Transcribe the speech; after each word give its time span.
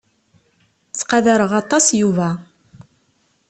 Ttqadareɣ 0.91 1.51
aṭas 1.61 1.85
Yuba. 1.99 2.29